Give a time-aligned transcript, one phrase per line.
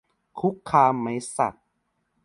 [0.39, 1.55] คุกคามไหมสัส